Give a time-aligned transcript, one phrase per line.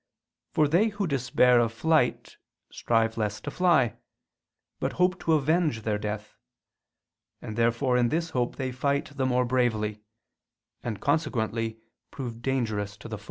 [0.49, 2.37] For they who despair of flight,
[2.71, 3.97] strive less to fly,
[4.79, 6.39] but hope to avenge their death:
[7.39, 10.01] and therefore in this hope they fight the more bravely,
[10.81, 13.19] and consequently prove dangerous to the foe.